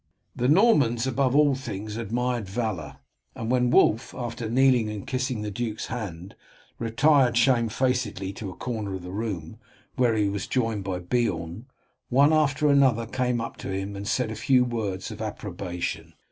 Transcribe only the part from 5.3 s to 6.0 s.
the duke's